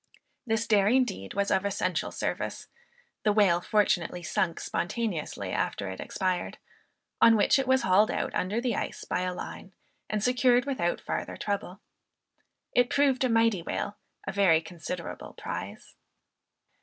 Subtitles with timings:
[0.47, 2.69] This daring deed was of essential service.
[3.21, 6.57] The whale fortunately sunk spontaneously after it expired;
[7.21, 9.73] on which it was hauled out under the ice by the line
[10.09, 11.81] and secured without farther trouble.
[12.73, 13.95] It proved a mighty whale;
[14.25, 15.93] a very considerable prize.